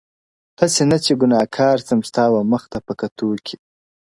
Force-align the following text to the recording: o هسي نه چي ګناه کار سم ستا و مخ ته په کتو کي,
o 0.57 0.57
هسي 0.63 0.83
نه 0.91 0.97
چي 1.03 1.13
ګناه 1.21 1.47
کار 1.57 1.77
سم 1.87 1.99
ستا 2.09 2.23
و 2.29 2.35
مخ 2.51 2.63
ته 2.71 2.79
په 2.85 2.93
کتو 2.99 3.27
کي, 3.45 3.55